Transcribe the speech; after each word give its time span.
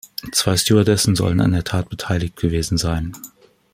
Zwei 0.31 0.57
Stewardessen 0.57 1.15
sollen 1.15 1.41
an 1.41 1.51
der 1.51 1.63
Tat 1.63 1.89
beteiligt 1.89 2.35
gewesen 2.35 2.79
sein. 2.79 3.15